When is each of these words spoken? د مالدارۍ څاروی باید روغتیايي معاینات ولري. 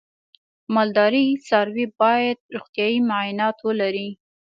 د 0.03 0.03
مالدارۍ 0.75 1.27
څاروی 1.47 1.85
باید 2.01 2.37
روغتیايي 2.55 2.97
معاینات 3.09 3.57
ولري. 3.67 4.09